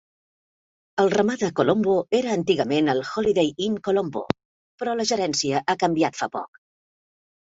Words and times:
El 1.01 1.11
Ramada 1.13 1.49
Colombo 1.59 1.97
era 2.19 2.31
antigament 2.35 2.89
el 2.95 3.03
Holiday 3.09 3.51
Inn 3.67 3.77
Colombo, 3.89 4.23
però 4.81 4.95
la 5.01 5.05
gerència 5.13 5.61
ha 5.75 5.79
canviat 5.85 6.21
fa 6.23 6.31
poc. 6.37 6.61